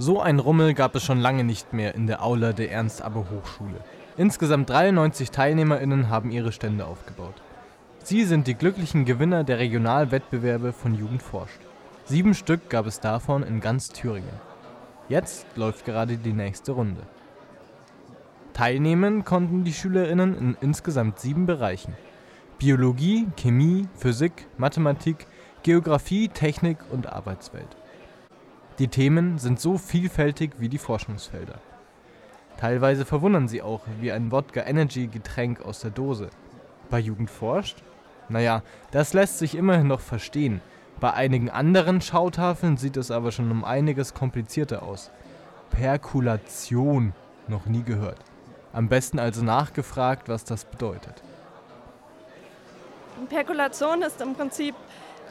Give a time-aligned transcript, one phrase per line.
[0.00, 3.80] So ein Rummel gab es schon lange nicht mehr in der Aula der Ernst-Abbe-Hochschule.
[4.16, 7.34] Insgesamt 93 TeilnehmerInnen haben ihre Stände aufgebaut.
[8.04, 11.58] Sie sind die glücklichen Gewinner der Regionalwettbewerbe von Jugend forscht.
[12.04, 14.40] Sieben Stück gab es davon in ganz Thüringen.
[15.08, 17.02] Jetzt läuft gerade die nächste Runde.
[18.52, 21.94] Teilnehmen konnten die SchülerInnen in insgesamt sieben Bereichen.
[22.58, 25.26] Biologie, Chemie, Physik, Mathematik,
[25.64, 27.76] Geographie, Technik und Arbeitswelt.
[28.78, 31.58] Die Themen sind so vielfältig wie die Forschungsfelder.
[32.58, 36.30] Teilweise verwundern sie auch, wie ein Wodka Energy Getränk aus der Dose.
[36.88, 37.82] Bei Jugend forscht?
[38.28, 40.60] Naja, das lässt sich immerhin noch verstehen.
[41.00, 45.10] Bei einigen anderen Schautafeln sieht es aber schon um einiges komplizierter aus.
[45.70, 47.14] Perkulation,
[47.48, 48.18] noch nie gehört.
[48.72, 51.22] Am besten also nachgefragt, was das bedeutet.
[53.28, 54.74] Perkulation ist im Prinzip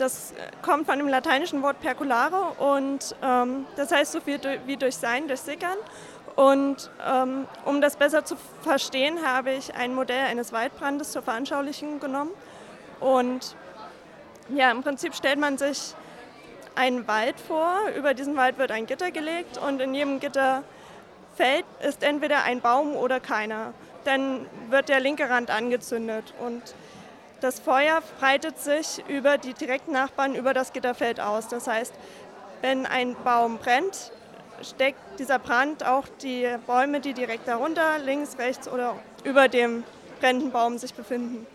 [0.00, 0.32] das
[0.62, 5.28] kommt von dem lateinischen Wort perculare und ähm, das heißt so viel wie durch Sein,
[5.28, 5.76] durch Sickern.
[6.36, 12.00] Und ähm, um das besser zu verstehen, habe ich ein Modell eines Waldbrandes zur Veranschaulichung
[12.00, 12.30] genommen.
[13.00, 13.56] Und
[14.48, 15.94] ja, im Prinzip stellt man sich
[16.74, 22.02] einen Wald vor, über diesen Wald wird ein Gitter gelegt und in jedem Gitterfeld ist
[22.02, 23.74] entweder ein Baum oder keiner.
[24.04, 26.62] Dann wird der linke Rand angezündet und
[27.40, 31.48] das Feuer breitet sich über die direkten Nachbarn über das Gitterfeld aus.
[31.48, 31.94] Das heißt,
[32.60, 34.12] wenn ein Baum brennt,
[34.62, 39.84] steckt dieser Brand auch die Bäume, die direkt darunter, links, rechts oder über dem
[40.20, 41.46] brennenden Baum sich befinden.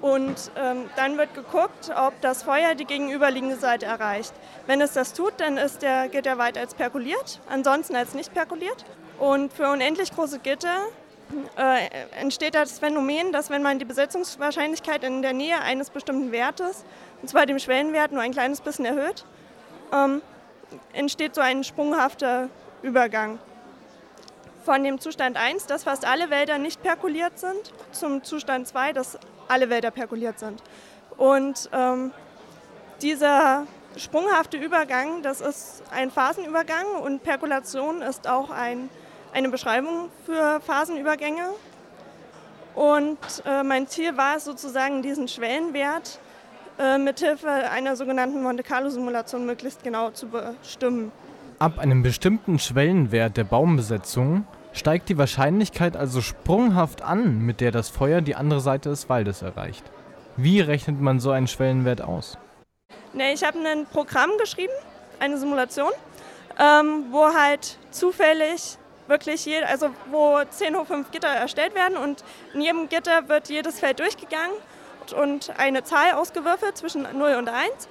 [0.00, 4.34] Und ähm, dann wird geguckt, ob das Feuer die gegenüberliegende Seite erreicht.
[4.66, 8.84] Wenn es das tut, dann ist der Gitterwald als perkuliert, ansonsten als nicht perkuliert.
[9.20, 10.88] Und für unendlich große Gitter
[11.56, 11.88] äh,
[12.20, 16.84] entsteht das Phänomen, dass wenn man die Besetzungswahrscheinlichkeit in der Nähe eines bestimmten Wertes,
[17.20, 19.24] und zwar dem Schwellenwert, nur ein kleines bisschen erhöht,
[19.92, 20.22] ähm,
[20.92, 22.48] entsteht so ein sprunghafter
[22.82, 23.38] Übergang.
[24.64, 29.18] Von dem Zustand 1, dass fast alle Wälder nicht perkuliert sind, zum Zustand 2, dass
[29.48, 30.62] alle Wälder perkuliert sind.
[31.16, 32.12] Und ähm,
[33.02, 33.66] dieser
[33.96, 38.88] sprunghafte Übergang, das ist ein Phasenübergang und Perkulation ist auch ein
[39.32, 41.48] eine Beschreibung für Phasenübergänge.
[42.74, 46.18] Und äh, mein Ziel war es sozusagen, diesen Schwellenwert
[46.78, 51.12] äh, mithilfe einer sogenannten Monte Carlo-Simulation möglichst genau zu bestimmen.
[51.58, 57.90] Ab einem bestimmten Schwellenwert der Baumbesetzung steigt die Wahrscheinlichkeit also sprunghaft an, mit der das
[57.90, 59.84] Feuer die andere Seite des Waldes erreicht.
[60.36, 62.38] Wie rechnet man so einen Schwellenwert aus?
[63.12, 64.72] Nee, ich habe ein Programm geschrieben,
[65.20, 65.90] eine Simulation,
[66.58, 68.78] ähm, wo halt zufällig
[69.12, 72.24] wirklich, je, also wo 10 hoch 5 Gitter erstellt werden und
[72.54, 74.56] in jedem Gitter wird jedes Feld durchgegangen
[75.16, 77.88] und eine Zahl ausgewürfelt zwischen 0 und 1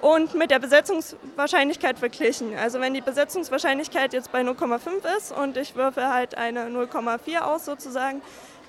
[0.00, 2.56] und mit der Besetzungswahrscheinlichkeit verglichen.
[2.56, 7.64] Also wenn die Besetzungswahrscheinlichkeit jetzt bei 0,5 ist und ich würfe halt eine 0,4 aus
[7.64, 8.22] sozusagen,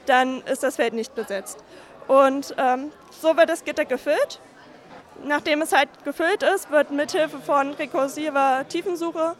[0.07, 1.63] dann ist das Feld nicht besetzt.
[2.07, 2.91] Und ähm,
[3.21, 4.39] so wird das Gitter gefüllt.
[5.23, 9.35] Nachdem es halt gefüllt ist, wird mithilfe von rekursiver Tiefensuche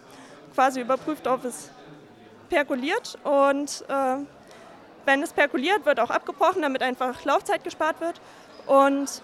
[0.53, 1.71] quasi überprüft, ob es
[2.51, 4.17] perkuliert und äh,
[5.05, 8.21] wenn es perkuliert, wird auch abgebrochen, damit einfach Laufzeit gespart wird.
[8.67, 9.23] Und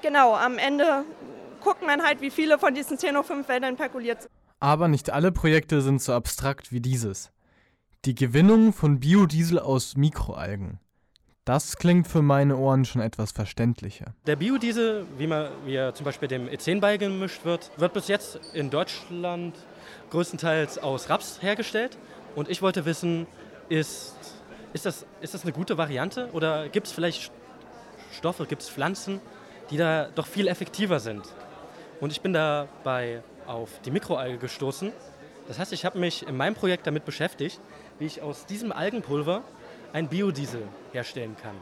[0.00, 1.04] genau, am Ende
[1.60, 4.30] guckt man halt, wie viele von diesen 10 auf 5 Wäldern perkuliert sind.
[4.60, 7.30] Aber nicht alle Projekte sind so abstrakt wie dieses.
[8.04, 10.78] Die Gewinnung von Biodiesel aus Mikroalgen.
[11.44, 14.14] Das klingt für meine Ohren schon etwas verständlicher.
[14.26, 18.40] Der Biodiesel, wie, man, wie er zum Beispiel dem E10 beigemischt wird, wird bis jetzt
[18.54, 19.54] in Deutschland
[20.10, 21.96] größtenteils aus Raps hergestellt.
[22.34, 23.26] Und ich wollte wissen,
[23.68, 24.16] ist,
[24.72, 27.30] ist, das, ist das eine gute Variante oder gibt es vielleicht
[28.12, 29.20] Stoffe, gibt es Pflanzen,
[29.70, 31.24] die da doch viel effektiver sind?
[32.00, 34.92] Und ich bin dabei auf die Mikroalge gestoßen.
[35.48, 37.60] Das heißt, ich habe mich in meinem Projekt damit beschäftigt,
[37.98, 39.42] wie ich aus diesem Algenpulver
[39.92, 40.62] ein Biodiesel
[40.92, 41.54] herstellen kann.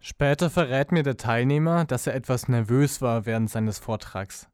[0.00, 4.48] Später verrät mir der Teilnehmer, dass er etwas nervös war während seines Vortrags.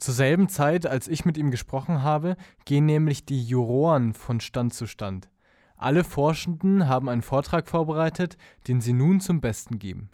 [0.00, 4.72] Zur selben Zeit, als ich mit ihm gesprochen habe, gehen nämlich die Juroren von Stand
[4.72, 5.28] zu Stand.
[5.76, 10.08] Alle Forschenden haben einen Vortrag vorbereitet, den sie nun zum Besten geben.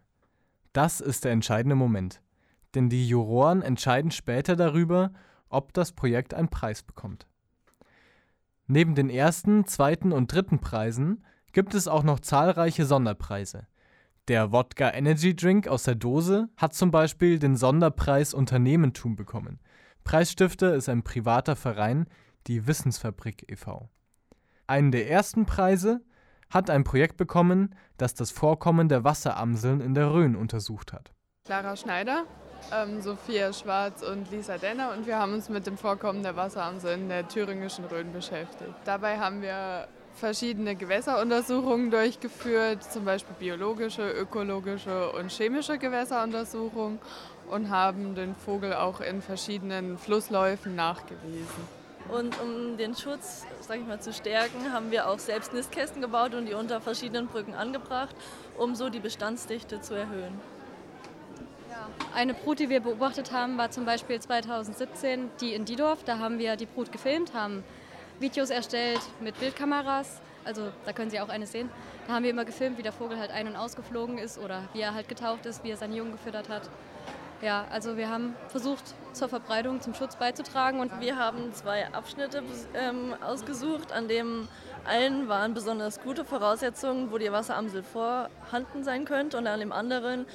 [0.72, 2.20] Das ist der entscheidende Moment,
[2.74, 5.12] denn die Juroren entscheiden später darüber,
[5.50, 7.28] ob das Projekt einen Preis bekommt.
[8.66, 11.22] Neben den ersten, zweiten und dritten Preisen
[11.52, 13.68] gibt es auch noch zahlreiche Sonderpreise.
[14.26, 19.60] Der Wodka Energy Drink aus der Dose hat zum Beispiel den Sonderpreis Unternehmentum bekommen.
[20.06, 22.06] Preisstifter ist ein privater Verein,
[22.46, 23.88] die Wissensfabrik e.V.
[24.68, 26.00] Einen der ersten Preise
[26.48, 31.10] hat ein Projekt bekommen, das das Vorkommen der Wasseramseln in der Rhön untersucht hat.
[31.44, 32.22] Clara Schneider
[32.72, 36.94] ähm, Sophia Schwarz und Lisa Denner und wir haben uns mit dem Vorkommen der Wasseramsel
[36.94, 38.74] in der thüringischen Rhön beschäftigt.
[38.84, 46.98] Dabei haben wir verschiedene Gewässeruntersuchungen durchgeführt, zum Beispiel biologische, ökologische und chemische Gewässeruntersuchungen
[47.50, 51.76] und haben den Vogel auch in verschiedenen Flussläufen nachgewiesen.
[52.08, 56.34] Und um den Schutz sag ich mal, zu stärken, haben wir auch selbst Nistkästen gebaut
[56.34, 58.14] und die unter verschiedenen Brücken angebracht,
[58.56, 60.40] um so die Bestandsdichte zu erhöhen.
[62.14, 66.04] Eine Brut, die wir beobachtet haben, war zum Beispiel 2017 die in Diedorf.
[66.04, 67.62] Da haben wir die Brut gefilmt, haben
[68.18, 70.20] Videos erstellt mit Bildkameras.
[70.44, 71.68] Also da können Sie auch eine sehen.
[72.06, 74.80] Da haben wir immer gefilmt, wie der Vogel halt ein- und ausgeflogen ist oder wie
[74.80, 76.70] er halt getaucht ist, wie er seine Jungen gefüttert hat.
[77.42, 80.80] Ja, also wir haben versucht, zur Verbreitung, zum Schutz beizutragen.
[80.80, 82.42] Und wir haben zwei Abschnitte
[82.74, 84.48] ähm, ausgesucht, an dem
[84.84, 90.26] einen waren besonders gute Voraussetzungen, wo die Wasseramsel vorhanden sein könnte und an dem anderen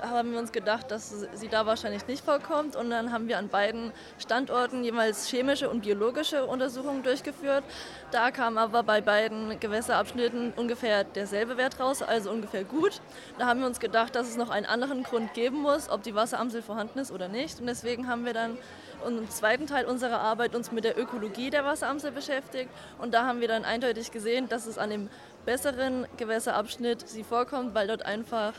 [0.00, 2.76] haben wir uns gedacht, dass sie da wahrscheinlich nicht vorkommt.
[2.76, 7.64] Und dann haben wir an beiden Standorten jeweils chemische und biologische Untersuchungen durchgeführt.
[8.10, 13.00] Da kam aber bei beiden Gewässerabschnitten ungefähr derselbe Wert raus, also ungefähr gut.
[13.38, 16.14] Da haben wir uns gedacht, dass es noch einen anderen Grund geben muss, ob die
[16.14, 17.60] Wasseramsel vorhanden ist oder nicht.
[17.60, 18.58] Und deswegen haben wir dann
[19.06, 22.70] im zweiten Teil unserer Arbeit uns mit der Ökologie der Wasseramsel beschäftigt.
[22.98, 25.08] Und da haben wir dann eindeutig gesehen, dass es an dem
[25.46, 28.52] besseren Gewässerabschnitt sie vorkommt, weil dort einfach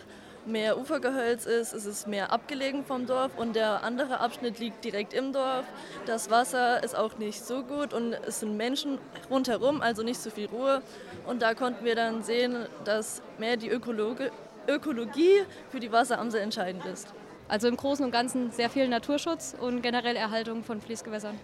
[0.49, 5.13] mehr Ufergehölz ist, ist es mehr abgelegen vom Dorf und der andere Abschnitt liegt direkt
[5.13, 5.65] im Dorf.
[6.05, 8.97] Das Wasser ist auch nicht so gut und es sind Menschen
[9.29, 10.81] rundherum, also nicht so viel Ruhe.
[11.25, 14.31] Und da konnten wir dann sehen, dass mehr die Ökologe,
[14.67, 17.13] Ökologie für die Wasseramsel entscheidend ist.
[17.47, 21.39] Also im Großen und Ganzen sehr viel Naturschutz und generell Erhaltung von Fließgewässern.